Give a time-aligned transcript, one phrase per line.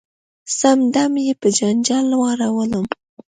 [0.57, 2.85] سم دم یې په جنجال واړولم.